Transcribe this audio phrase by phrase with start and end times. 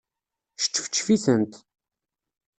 [0.63, 1.53] Sčefčef-itent.